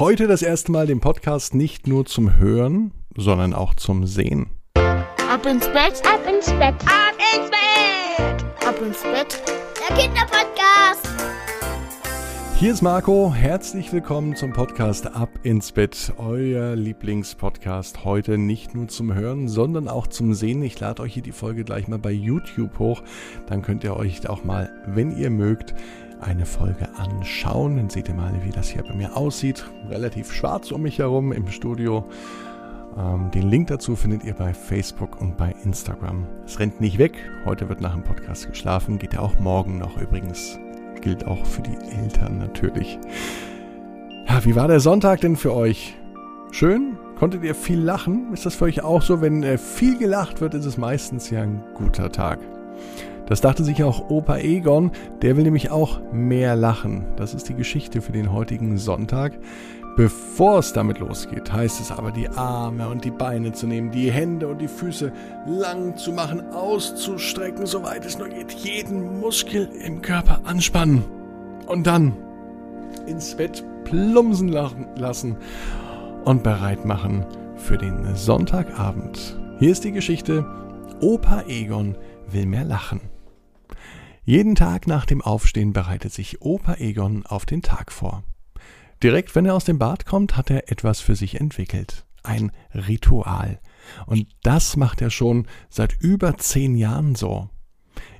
Heute 0.00 0.26
das 0.26 0.40
erste 0.40 0.72
Mal 0.72 0.86
den 0.86 1.00
Podcast 1.00 1.54
nicht 1.54 1.86
nur 1.86 2.06
zum 2.06 2.38
Hören, 2.38 2.92
sondern 3.18 3.52
auch 3.52 3.74
zum 3.74 4.06
Sehen. 4.06 4.46
Ab 4.74 5.44
ins 5.44 5.66
Bett, 5.68 6.00
ab 6.06 6.20
ins 6.26 6.46
Bett, 6.46 6.74
ab 6.86 7.18
ins 7.36 7.50
Bett, 7.50 8.66
ab 8.66 8.80
ins 8.80 9.02
Bett. 9.02 9.42
Der 9.78 9.94
Kinderpodcast. 9.94 11.06
Hier 12.58 12.72
ist 12.72 12.80
Marco, 12.80 13.34
herzlich 13.34 13.92
willkommen 13.92 14.36
zum 14.36 14.54
Podcast 14.54 15.06
Ab 15.06 15.28
ins 15.42 15.72
Bett, 15.72 16.14
euer 16.16 16.76
Lieblingspodcast. 16.76 18.02
Heute 18.02 18.38
nicht 18.38 18.74
nur 18.74 18.88
zum 18.88 19.12
Hören, 19.12 19.48
sondern 19.48 19.86
auch 19.86 20.06
zum 20.06 20.32
Sehen. 20.32 20.62
Ich 20.62 20.80
lade 20.80 21.02
euch 21.02 21.12
hier 21.12 21.22
die 21.22 21.32
Folge 21.32 21.62
gleich 21.64 21.88
mal 21.88 21.98
bei 21.98 22.10
YouTube 22.10 22.78
hoch. 22.78 23.02
Dann 23.48 23.60
könnt 23.60 23.84
ihr 23.84 23.94
euch 23.94 24.26
auch 24.30 24.44
mal, 24.44 24.70
wenn 24.86 25.14
ihr 25.14 25.28
mögt, 25.28 25.74
eine 26.20 26.46
Folge 26.46 26.88
anschauen. 26.96 27.76
Dann 27.76 27.90
seht 27.90 28.08
ihr 28.08 28.14
mal, 28.14 28.32
wie 28.44 28.50
das 28.50 28.68
hier 28.68 28.82
bei 28.82 28.94
mir 28.94 29.16
aussieht. 29.16 29.64
Relativ 29.88 30.32
schwarz 30.32 30.70
um 30.70 30.82
mich 30.82 30.98
herum 30.98 31.32
im 31.32 31.48
Studio. 31.48 32.04
Ähm, 32.98 33.30
den 33.30 33.48
Link 33.48 33.68
dazu 33.68 33.96
findet 33.96 34.24
ihr 34.24 34.34
bei 34.34 34.52
Facebook 34.52 35.20
und 35.20 35.36
bei 35.36 35.54
Instagram. 35.64 36.26
Es 36.44 36.58
rennt 36.58 36.80
nicht 36.80 36.98
weg. 36.98 37.12
Heute 37.44 37.68
wird 37.68 37.80
nach 37.80 37.94
dem 37.94 38.02
Podcast 38.02 38.48
geschlafen. 38.48 38.98
Geht 38.98 39.14
ja 39.14 39.20
auch 39.20 39.38
morgen 39.38 39.78
noch 39.78 40.00
übrigens. 40.00 40.58
Gilt 41.00 41.26
auch 41.26 41.44
für 41.46 41.62
die 41.62 41.76
Eltern 41.96 42.38
natürlich. 42.38 42.98
Ja, 44.28 44.44
wie 44.44 44.54
war 44.54 44.68
der 44.68 44.80
Sonntag 44.80 45.20
denn 45.20 45.36
für 45.36 45.54
euch? 45.54 45.96
Schön? 46.52 46.98
Konntet 47.18 47.44
ihr 47.44 47.54
viel 47.54 47.78
lachen? 47.78 48.32
Ist 48.32 48.46
das 48.46 48.54
für 48.54 48.64
euch 48.64 48.82
auch 48.82 49.02
so? 49.02 49.20
Wenn 49.20 49.42
äh, 49.42 49.58
viel 49.58 49.98
gelacht 49.98 50.40
wird, 50.40 50.54
ist 50.54 50.64
es 50.64 50.76
meistens 50.78 51.30
ja 51.30 51.42
ein 51.42 51.62
guter 51.74 52.10
Tag. 52.10 52.38
Das 53.30 53.40
dachte 53.40 53.62
sich 53.62 53.84
auch 53.84 54.10
Opa 54.10 54.38
Egon, 54.38 54.90
der 55.22 55.36
will 55.36 55.44
nämlich 55.44 55.70
auch 55.70 56.00
mehr 56.12 56.56
lachen. 56.56 57.06
Das 57.14 57.32
ist 57.32 57.48
die 57.48 57.54
Geschichte 57.54 58.02
für 58.02 58.10
den 58.10 58.32
heutigen 58.32 58.76
Sonntag. 58.76 59.38
Bevor 59.96 60.58
es 60.58 60.72
damit 60.72 60.98
losgeht, 60.98 61.52
heißt 61.52 61.80
es 61.80 61.92
aber, 61.92 62.10
die 62.10 62.28
Arme 62.28 62.88
und 62.88 63.04
die 63.04 63.12
Beine 63.12 63.52
zu 63.52 63.68
nehmen, 63.68 63.92
die 63.92 64.10
Hände 64.10 64.48
und 64.48 64.60
die 64.60 64.66
Füße 64.66 65.12
lang 65.46 65.96
zu 65.96 66.12
machen, 66.12 66.40
auszustrecken, 66.50 67.66
soweit 67.66 68.04
es 68.04 68.18
nur 68.18 68.28
geht, 68.28 68.50
jeden 68.50 69.20
Muskel 69.20 69.68
im 69.86 70.02
Körper 70.02 70.40
anspannen 70.44 71.04
und 71.68 71.86
dann 71.86 72.16
ins 73.06 73.36
Bett 73.36 73.64
plumpsen 73.84 74.48
lassen 74.48 75.36
und 76.24 76.42
bereit 76.42 76.84
machen 76.84 77.24
für 77.54 77.78
den 77.78 78.12
Sonntagabend. 78.16 79.38
Hier 79.60 79.70
ist 79.70 79.84
die 79.84 79.92
Geschichte, 79.92 80.44
Opa 81.00 81.44
Egon 81.46 81.96
will 82.28 82.46
mehr 82.46 82.64
lachen. 82.64 83.09
Jeden 84.24 84.54
Tag 84.54 84.86
nach 84.86 85.06
dem 85.06 85.22
Aufstehen 85.22 85.72
bereitet 85.72 86.12
sich 86.12 86.42
Opa 86.42 86.74
Egon 86.74 87.24
auf 87.26 87.46
den 87.46 87.62
Tag 87.62 87.90
vor. 87.90 88.22
Direkt 89.02 89.34
wenn 89.34 89.46
er 89.46 89.54
aus 89.54 89.64
dem 89.64 89.78
Bad 89.78 90.04
kommt, 90.04 90.36
hat 90.36 90.50
er 90.50 90.70
etwas 90.70 91.00
für 91.00 91.16
sich 91.16 91.40
entwickelt. 91.40 92.04
Ein 92.22 92.52
Ritual. 92.74 93.60
Und 94.06 94.26
das 94.42 94.76
macht 94.76 95.00
er 95.00 95.10
schon 95.10 95.46
seit 95.70 95.96
über 96.00 96.36
zehn 96.36 96.76
Jahren 96.76 97.14
so. 97.14 97.48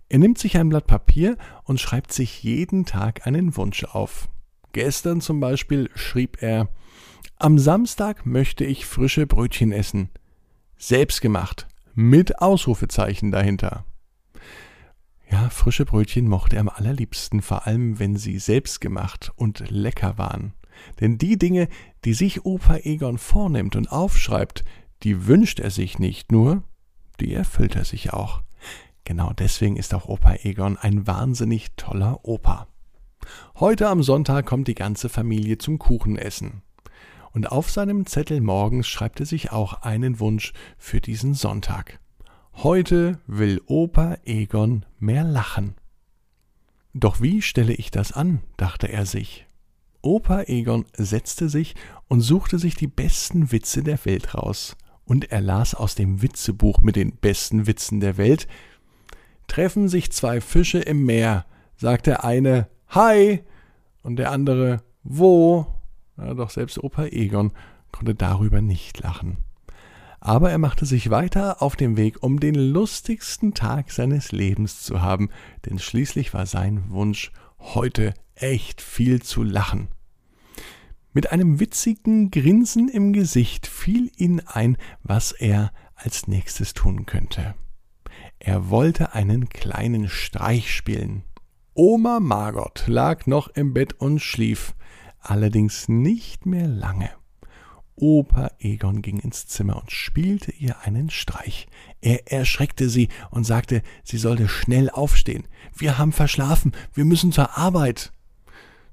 Er 0.09 0.19
nimmt 0.19 0.39
sich 0.39 0.57
ein 0.57 0.71
Blatt 0.71 0.87
Papier 0.87 1.37
und 1.65 1.81
schreibt 1.81 2.13
sich 2.13 2.43
jeden 2.43 2.87
Tag 2.87 3.27
einen 3.27 3.57
Wunsch 3.57 3.85
auf. 3.85 4.29
Gestern 4.73 5.21
zum 5.21 5.39
Beispiel 5.39 5.91
schrieb 5.95 6.43
er 6.43 6.69
Am 7.37 7.59
Samstag 7.59 8.25
möchte 8.25 8.65
ich 8.65 8.87
frische 8.87 9.27
Brötchen 9.27 9.73
essen. 9.73 10.09
Selbstgemacht. 10.79 11.69
Mit 11.95 12.41
Ausrufezeichen 12.41 13.31
dahinter. 13.31 13.85
Ja, 15.31 15.49
frische 15.49 15.85
Brötchen 15.85 16.27
mochte 16.27 16.57
er 16.57 16.61
am 16.61 16.69
allerliebsten, 16.69 17.41
vor 17.41 17.67
allem 17.67 18.01
wenn 18.01 18.17
sie 18.17 18.39
selbstgemacht 18.39 19.33
und 19.37 19.71
lecker 19.71 20.19
waren. 20.19 20.55
Denn 20.99 21.19
die 21.19 21.39
Dinge, 21.39 21.69
die 22.05 22.15
sich 22.15 22.45
Opa 22.45 22.79
Egon 22.79 23.19
vornimmt 23.19 23.77
und 23.77 23.93
aufschreibt, 23.93 24.65
die 25.03 25.27
wünscht 25.27 25.61
er 25.61 25.71
sich 25.71 25.99
nicht 25.99 26.33
nur, 26.33 26.65
die 27.21 27.33
erfüllt 27.33 27.77
er 27.77 27.85
sich 27.85 28.13
auch. 28.13 28.43
Genau 29.05 29.33
deswegen 29.33 29.77
ist 29.77 29.95
auch 29.95 30.07
Opa 30.07 30.35
Egon 30.43 30.77
ein 30.77 31.07
wahnsinnig 31.07 31.69
toller 31.77 32.25
Opa. 32.25 32.67
Heute 33.57 33.89
am 33.89 34.03
Sonntag 34.03 34.47
kommt 34.47 34.67
die 34.67 34.75
ganze 34.75 35.09
Familie 35.09 35.59
zum 35.59 35.79
Kuchenessen. 35.79 36.63
Und 37.33 37.53
auf 37.53 37.71
seinem 37.71 38.07
Zettel 38.07 38.41
morgens 38.41 38.89
schreibt 38.89 39.21
er 39.21 39.27
sich 39.27 39.53
auch 39.53 39.83
einen 39.83 40.19
Wunsch 40.19 40.53
für 40.77 41.01
diesen 41.01 41.35
Sonntag. 41.35 42.01
Heute 42.55 43.19
will 43.27 43.63
Opa 43.67 44.19
Egon 44.25 44.85
mehr 44.99 45.25
lachen. 45.25 45.75
Doch 46.93 47.23
wie 47.23 47.41
stelle 47.41 47.73
ich 47.73 47.91
das 47.91 48.13
an? 48.13 48.41
dachte 48.59 48.89
er 48.89 49.07
sich. 49.07 49.47
Opa 50.03 50.43
Egon 50.43 50.85
setzte 50.93 51.49
sich 51.49 51.75
und 52.09 52.21
suchte 52.21 52.59
sich 52.59 52.75
die 52.75 52.87
besten 52.87 53.51
Witze 53.51 53.83
der 53.83 54.05
Welt 54.05 54.35
raus. 54.35 54.77
Und 55.07 55.33
er 55.33 55.41
las 55.41 55.75
aus 55.75 55.95
dem 55.95 56.21
Witzebuch 56.21 56.83
mit 56.83 56.97
den 56.97 57.17
besten 57.17 57.67
Witzen 57.67 58.01
der 58.01 58.19
Welt. 58.19 58.47
Treffen 59.47 59.89
sich 59.89 60.13
zwei 60.13 60.43
Fische 60.43 60.81
im 60.81 61.07
Meer, 61.07 61.47
sagt 61.77 62.07
der 62.07 62.25
eine 62.25 62.69
Hi 62.89 63.43
und 64.03 64.17
der 64.17 64.33
andere 64.33 64.83
Wo? 65.03 65.67
Ja, 66.19 66.35
doch 66.35 66.51
selbst 66.51 66.83
Opa 66.83 67.07
Egon 67.07 67.53
konnte 67.91 68.15
darüber 68.15 68.61
nicht 68.61 69.01
lachen 69.01 69.39
aber 70.21 70.51
er 70.51 70.59
machte 70.59 70.85
sich 70.85 71.11
weiter 71.11 71.63
auf 71.63 71.77
den 71.77 71.97
Weg, 71.97 72.23
um 72.23 72.39
den 72.39 72.55
lustigsten 72.55 73.55
Tag 73.55 73.91
seines 73.91 74.33
Lebens 74.33 74.83
zu 74.83 75.01
haben, 75.01 75.31
denn 75.65 75.79
schließlich 75.79 76.35
war 76.35 76.47
sein 76.47 76.85
Wunsch, 76.91 77.33
heute 77.59 78.15
echt 78.35 78.81
viel 78.81 79.23
zu 79.23 79.43
lachen. 79.43 79.89
Mit 81.13 81.33
einem 81.33 81.59
witzigen 81.59 82.31
Grinsen 82.31 82.89
im 82.89 83.13
Gesicht 83.13 83.67
fiel 83.67 84.13
ihm 84.17 84.41
ein, 84.47 84.77
was 85.03 85.33
er 85.33 85.73
als 85.97 86.29
nächstes 86.29 86.75
tun 86.75 87.05
könnte. 87.07 87.55
Er 88.39 88.71
wollte 88.71 89.13
einen 89.13 89.49
kleinen 89.49 90.09
Streich 90.09 90.73
spielen. 90.73 91.25
Oma 91.75 92.21
Margot 92.21 92.85
lag 92.87 93.27
noch 93.27 93.49
im 93.49 93.75
Bett 93.75 93.95
und 93.95 94.21
schlief, 94.21 94.75
allerdings 95.21 95.89
nicht 95.89 96.47
mehr 96.47 96.69
lange. 96.69 97.11
Opa 98.01 98.51
Egon 98.59 99.03
ging 99.03 99.19
ins 99.19 99.47
Zimmer 99.47 99.77
und 99.77 99.93
spielte 99.93 100.53
ihr 100.53 100.81
einen 100.81 101.11
Streich. 101.11 101.69
Er 102.01 102.33
erschreckte 102.33 102.89
sie 102.89 103.09
und 103.31 103.45
sagte, 103.45 103.83
sie 104.03 104.19
sollte 104.19 104.49
schnell 104.49 104.91
aufstehen. 104.91 105.45
Wir 105.77 105.99
haben 105.99 106.13
verschlafen, 106.13 106.73
wir 106.95 107.05
müssen 107.05 107.31
zur 107.31 107.57
Arbeit. 107.57 108.13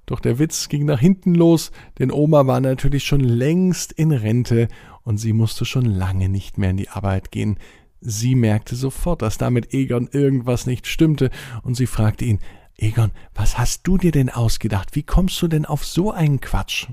Doch 0.05 0.19
der 0.19 0.39
Witz 0.39 0.69
ging 0.69 0.85
nach 0.85 0.99
hinten 0.99 1.35
los, 1.35 1.71
denn 1.99 2.11
Oma 2.11 2.47
war 2.47 2.59
natürlich 2.59 3.03
schon 3.03 3.21
längst 3.21 3.91
in 3.91 4.11
Rente 4.11 4.67
und 5.03 5.17
sie 5.17 5.33
musste 5.33 5.65
schon 5.65 5.85
lange 5.85 6.29
nicht 6.29 6.57
mehr 6.57 6.69
in 6.69 6.77
die 6.77 6.89
Arbeit 6.89 7.31
gehen. 7.31 7.57
Sie 7.99 8.35
merkte 8.35 8.75
sofort, 8.75 9.21
dass 9.21 9.37
da 9.37 9.49
mit 9.49 9.73
Egon 9.73 10.07
irgendwas 10.11 10.65
nicht 10.65 10.87
stimmte, 10.87 11.29
und 11.63 11.75
sie 11.75 11.87
fragte 11.87 12.25
ihn 12.25 12.39
Egon, 12.77 13.11
was 13.33 13.57
hast 13.57 13.87
du 13.87 13.97
dir 13.97 14.11
denn 14.11 14.29
ausgedacht? 14.29 14.95
Wie 14.95 15.03
kommst 15.03 15.41
du 15.41 15.47
denn 15.47 15.65
auf 15.65 15.83
so 15.83 16.11
einen 16.11 16.39
Quatsch? 16.39 16.87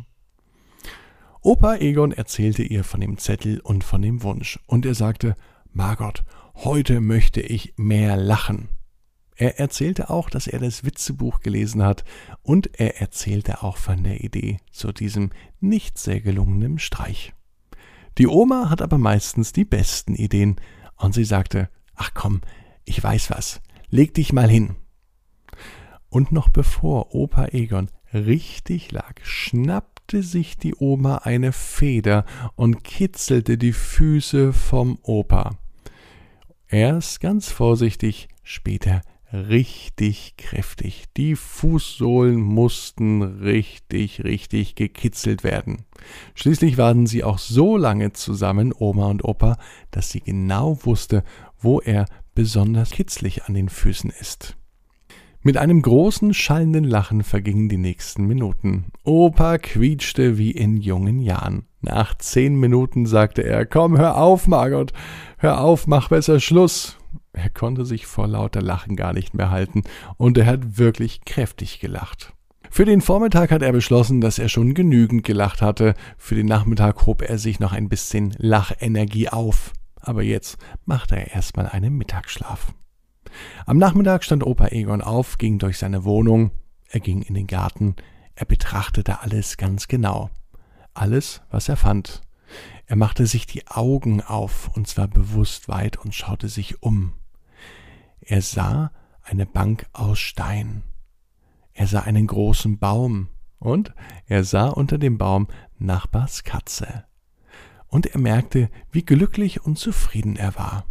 Opa 1.47 1.77
Egon 1.77 2.13
erzählte 2.13 2.63
ihr 2.63 2.85
von 2.85 3.03
dem 3.03 3.19
Zettel 3.19 3.61
und 3.61 3.85
von 3.85 4.01
dem 4.01 4.23
Wunsch, 4.23 4.59
und 4.67 4.87
er 4.87 4.95
sagte 4.95 5.35
Margot, 5.75 6.25
heute 6.55 7.03
möchte 7.03 7.43
ich 7.43 7.75
mehr 7.77 8.17
lachen. 8.17 8.71
Er 9.37 9.61
erzählte 9.61 10.09
auch, 10.09 10.31
dass 10.31 10.47
er 10.47 10.59
das 10.59 10.85
Witzebuch 10.85 11.41
gelesen 11.41 11.83
hat, 11.83 12.03
und 12.41 12.81
er 12.81 12.99
erzählte 13.03 13.63
auch 13.63 13.77
von 13.77 14.05
der 14.05 14.25
Idee 14.25 14.57
zu 14.73 14.91
diesem 14.91 15.33
nicht 15.61 15.99
sehr 15.99 16.23
gelungenen 16.23 16.79
Streich. 16.79 17.35
Die 18.17 18.27
Oma 18.27 18.71
hat 18.71 18.81
aber 18.81 18.97
meistens 18.97 19.53
die 19.53 19.67
besten 19.67 20.15
Ideen, 20.15 20.57
und 20.97 21.13
sie 21.13 21.25
sagte 21.25 21.69
Ach 21.95 22.13
komm, 22.15 22.41
ich 22.87 23.05
weiß 23.05 23.29
was, 23.29 23.61
leg 23.91 24.15
dich 24.15 24.33
mal 24.33 24.49
hin. 24.49 24.77
Und 26.09 26.33
noch 26.33 26.49
bevor 26.49 27.15
Opa 27.15 27.49
Egon 27.49 27.91
richtig 28.15 28.93
lag, 28.93 29.21
schnapp 29.23 29.94
schnappte 30.05 30.23
sich 30.23 30.59
die 30.59 30.75
Oma 30.79 31.19
eine 31.25 31.53
Feder 31.53 32.27
und 32.57 32.85
kitzelte 32.85 33.57
die 33.57 33.73
Füße 33.73 34.53
vom 34.53 34.99
Opa. 35.03 35.57
Erst 36.69 37.21
ganz 37.21 37.49
vorsichtig, 37.49 38.29
später 38.43 39.01
richtig 39.33 40.37
kräftig. 40.37 41.05
Die 41.17 41.35
Fußsohlen 41.37 42.39
mussten 42.39 43.23
richtig, 43.23 44.23
richtig 44.25 44.75
gekitzelt 44.75 45.43
werden. 45.43 45.87
Schließlich 46.35 46.77
waren 46.77 47.07
sie 47.07 47.25
auch 47.25 47.39
so 47.39 47.79
lange 47.79 48.13
zusammen, 48.13 48.75
Oma 48.77 49.07
und 49.07 49.25
Opa, 49.25 49.57
dass 49.91 50.11
sie 50.11 50.21
genau 50.21 50.79
wusste, 50.85 51.25
wo 51.59 51.81
er 51.81 52.05
besonders 52.35 52.91
kitzlig 52.91 53.45
an 53.45 53.55
den 53.55 53.71
Füßen 53.71 54.11
ist. 54.11 54.57
Mit 55.47 55.59
einem 55.59 55.83
großen, 55.83 56.33
schallenden 56.33 56.85
Lachen 56.85 57.23
vergingen 57.23 57.69
die 57.69 57.77
nächsten 57.77 58.27
Minuten. 58.27 58.87
Opa 59.05 59.59
quietschte 59.59 60.39
wie 60.39 60.53
in 60.53 60.79
jungen 60.79 61.21
Jahren. 61.21 61.67
Nach 61.83 62.17
zehn 62.17 62.57
Minuten 62.57 63.05
sagte 63.05 63.43
er, 63.43 63.67
komm, 63.67 63.99
hör 63.99 64.17
auf, 64.17 64.49
Margot, 64.49 64.95
hör 65.37 65.61
auf, 65.61 65.87
mach 65.87 66.09
besser 66.09 66.41
Schluss. 66.41 66.97
Er 67.35 67.51
konnte 67.51 67.85
sich 67.85 68.07
vor 68.07 68.27
lauter 68.27 68.63
Lachen 68.63 68.97
gar 68.97 69.13
nicht 69.13 69.35
mehr 69.35 69.51
halten, 69.51 69.83
und 70.17 70.39
er 70.39 70.47
hat 70.47 70.79
wirklich 70.79 71.27
kräftig 71.27 71.79
gelacht. 71.79 72.33
Für 72.71 72.87
den 72.87 73.03
Vormittag 73.03 73.51
hat 73.51 73.61
er 73.61 73.73
beschlossen, 73.73 74.23
dass 74.23 74.39
er 74.39 74.49
schon 74.49 74.73
genügend 74.73 75.25
gelacht 75.25 75.61
hatte. 75.61 75.95
Für 76.17 76.37
den 76.37 76.47
Nachmittag 76.47 77.05
hob 77.05 77.21
er 77.21 77.37
sich 77.37 77.61
noch 77.61 77.75
ein 77.75 77.91
bisschen 77.91 78.35
Lachenergie 78.39 79.29
auf. 79.29 79.75
Aber 80.01 80.23
jetzt 80.23 80.57
machte 80.87 81.17
er 81.17 81.35
erstmal 81.35 81.69
einen 81.69 81.99
Mittagsschlaf. 81.99 82.73
Am 83.67 83.79
Nachmittag 83.79 84.25
stand 84.25 84.45
Opa 84.45 84.69
Egon 84.69 85.01
auf, 85.01 85.39
ging 85.39 85.59
durch 85.59 85.79
seine 85.79 86.05
Wohnung, 86.05 86.51
er 86.89 87.01
ging 87.01 87.23
in 87.23 87.35
den 87.35 87.47
Garten, 87.47 87.97
er 88.35 88.47
betrachtete 88.47 89.21
alles 89.21 89.57
ganz 89.57 89.89
genau. 89.89 90.31
Alles, 90.93 91.43
was 91.51 91.69
er 91.69 91.77
fand. 91.77 92.23
Er 92.87 92.97
machte 92.97 93.27
sich 93.27 93.47
die 93.47 93.67
Augen 93.67 94.21
auf, 94.21 94.71
und 94.77 94.87
zwar 94.87 95.09
bewusst 95.09 95.69
weit, 95.69 95.97
und 95.97 96.15
schaute 96.15 96.49
sich 96.49 96.83
um. 96.83 97.15
Er 98.21 98.43
sah 98.43 98.93
eine 99.23 99.47
Bank 99.47 99.87
aus 99.93 100.19
Stein. 100.19 100.83
Er 101.73 101.87
sah 101.87 102.01
einen 102.01 102.27
großen 102.27 102.79
Baum, 102.79 103.29
und 103.59 103.95
er 104.27 104.45
sah 104.45 104.69
unter 104.69 104.99
dem 104.99 105.19
Baum 105.19 105.49
Nachbars 105.79 106.45
Katze. 106.45 107.05
Und 107.89 108.07
er 108.07 108.21
merkte, 108.21 108.71
wie 108.91 109.05
glücklich 109.05 109.63
und 109.65 109.79
zufrieden 109.79 110.37
er 110.37 110.55
war. 110.57 110.85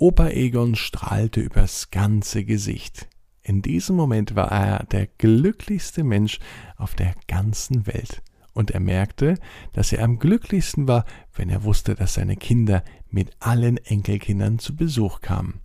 Opa 0.00 0.28
Egon 0.28 0.76
strahlte 0.76 1.40
übers 1.40 1.90
ganze 1.90 2.44
Gesicht. 2.44 3.08
In 3.42 3.62
diesem 3.62 3.96
Moment 3.96 4.36
war 4.36 4.52
er 4.52 4.84
der 4.84 5.08
glücklichste 5.08 6.04
Mensch 6.04 6.38
auf 6.76 6.94
der 6.94 7.16
ganzen 7.26 7.88
Welt 7.88 8.22
und 8.54 8.70
er 8.70 8.78
merkte, 8.78 9.34
dass 9.72 9.90
er 9.90 10.04
am 10.04 10.20
glücklichsten 10.20 10.86
war, 10.86 11.04
wenn 11.34 11.50
er 11.50 11.64
wusste, 11.64 11.96
dass 11.96 12.14
seine 12.14 12.36
Kinder 12.36 12.84
mit 13.10 13.32
allen 13.40 13.76
Enkelkindern 13.76 14.60
zu 14.60 14.76
Besuch 14.76 15.20
kamen. 15.20 15.58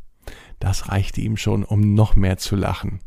Das 0.59 0.89
reichte 0.89 1.21
ihm 1.21 1.37
schon, 1.37 1.63
um 1.63 1.93
noch 1.93 2.15
mehr 2.15 2.37
zu 2.37 2.55
lachen. 2.55 3.01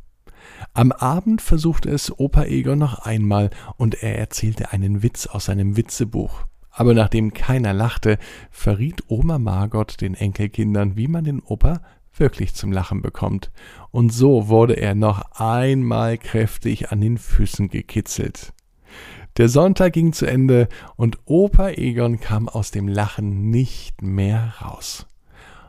Am 0.74 0.92
Abend 0.92 1.42
versuchte 1.42 1.90
es 1.90 2.16
Opa 2.20 2.44
Egon 2.44 2.78
noch 2.78 3.00
einmal 3.00 3.50
und 3.76 4.00
er 4.00 4.16
erzählte 4.16 4.70
einen 4.70 5.02
Witz 5.02 5.26
aus 5.26 5.46
seinem 5.46 5.76
Witzebuch. 5.76 6.46
Aber 6.78 6.92
nachdem 6.92 7.32
keiner 7.32 7.72
lachte, 7.72 8.18
verriet 8.50 9.04
Oma 9.08 9.38
Margot 9.38 9.98
den 10.02 10.12
Enkelkindern, 10.12 10.94
wie 10.94 11.08
man 11.08 11.24
den 11.24 11.40
Opa 11.40 11.80
wirklich 12.14 12.54
zum 12.54 12.70
Lachen 12.70 13.00
bekommt. 13.00 13.50
Und 13.92 14.12
so 14.12 14.48
wurde 14.48 14.74
er 14.74 14.94
noch 14.94 15.22
einmal 15.40 16.18
kräftig 16.18 16.92
an 16.92 17.00
den 17.00 17.16
Füßen 17.16 17.70
gekitzelt. 17.70 18.52
Der 19.38 19.48
Sonntag 19.48 19.94
ging 19.94 20.12
zu 20.12 20.26
Ende 20.26 20.68
und 20.96 21.18
Opa 21.24 21.70
Egon 21.70 22.20
kam 22.20 22.46
aus 22.46 22.72
dem 22.72 22.88
Lachen 22.88 23.50
nicht 23.50 24.02
mehr 24.02 24.52
raus. 24.60 25.06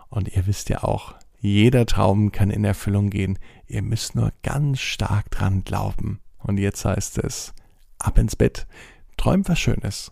Und 0.10 0.36
ihr 0.36 0.46
wisst 0.46 0.68
ja 0.68 0.84
auch, 0.84 1.16
jeder 1.40 1.86
Traum 1.86 2.34
kann 2.34 2.50
in 2.50 2.66
Erfüllung 2.66 3.10
gehen. 3.10 3.40
Ihr 3.66 3.82
müsst 3.82 4.14
nur 4.14 4.34
ganz 4.44 4.82
stark 4.82 5.32
dran 5.32 5.64
glauben. 5.64 6.20
Und 6.40 6.58
jetzt 6.58 6.84
heißt 6.84 7.20
es, 7.20 7.54
ab 7.98 8.18
ins 8.18 8.36
Bett, 8.36 8.68
träumt 9.16 9.48
was 9.48 9.58
Schönes. 9.58 10.12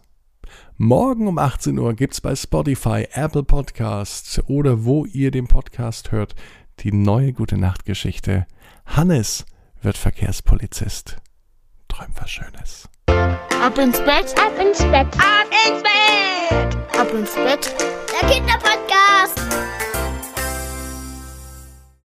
Morgen 0.77 1.27
um 1.27 1.37
18 1.37 1.77
Uhr 1.79 1.93
gibt's 1.93 2.21
bei 2.21 2.35
Spotify, 2.35 3.07
Apple 3.13 3.43
Podcasts 3.43 4.41
oder 4.47 4.83
wo 4.85 5.05
ihr 5.05 5.31
den 5.31 5.47
Podcast 5.47 6.11
hört, 6.11 6.35
die 6.79 6.91
neue 6.91 7.31
Gute 7.33 7.57
Nacht 7.57 7.85
Geschichte. 7.85 8.45
Hannes 8.85 9.45
wird 9.81 9.97
Verkehrspolizist. 9.97 11.17
Träumt 11.87 12.19
was 12.19 12.29
Schönes. 12.29 12.89
Ab 13.07 13.77
ins 13.77 13.99
Bett, 13.99 14.35
Ab 14.37 14.51
ins 14.59 14.79
Bett. 14.79 15.07
Ab 15.17 15.47
ins 15.67 15.81
Bett. 15.83 16.99
ab 16.99 17.13
ins 17.13 17.35
Bett. 17.35 17.75
Der 18.21 18.29
Kinderpodcast. 18.29 19.04